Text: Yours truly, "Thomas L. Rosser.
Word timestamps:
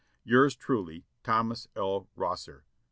Yours 0.23 0.55
truly, 0.55 1.05
"Thomas 1.21 1.67
L. 1.75 2.07
Rosser. 2.15 2.63